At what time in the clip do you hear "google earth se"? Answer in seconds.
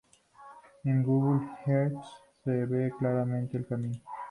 1.03-2.65